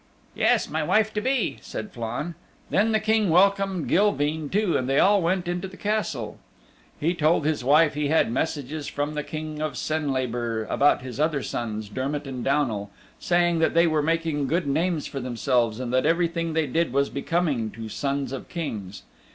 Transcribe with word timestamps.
"Yes, 0.33 0.67
my 0.67 0.81
wife 0.81 1.13
to 1.13 1.21
be," 1.21 1.59
said 1.61 1.91
Flann. 1.91 2.33
Then 2.71 2.91
the 2.91 2.99
King 2.99 3.29
welcomed 3.29 3.87
Gilveen 3.87 4.49
too, 4.49 4.75
and 4.75 4.89
they 4.89 4.97
all 4.97 5.21
went 5.21 5.47
into 5.47 5.67
the 5.67 5.77
Castle. 5.77 6.39
He 6.99 7.13
told 7.13 7.45
his 7.45 7.63
wife 7.63 7.93
he 7.93 8.07
had 8.07 8.31
messages 8.31 8.87
from 8.87 9.13
the 9.13 9.21
King 9.21 9.61
of 9.61 9.73
Senlabor 9.77 10.65
about 10.71 11.03
his 11.03 11.19
other 11.19 11.43
sons 11.43 11.87
Dermott 11.87 12.25
and 12.25 12.43
Downal, 12.43 12.89
saying 13.19 13.59
that 13.59 13.75
they 13.75 13.85
were 13.85 14.01
making 14.01 14.47
good 14.47 14.65
names 14.65 15.05
for 15.05 15.19
themselves, 15.19 15.79
and 15.79 15.93
that 15.93 16.07
everything 16.07 16.53
they 16.53 16.65
did 16.65 16.91
was 16.91 17.11
becoming 17.11 17.69
to 17.69 17.87
sons 17.87 18.31
of 18.31 18.49
Kings. 18.49 19.03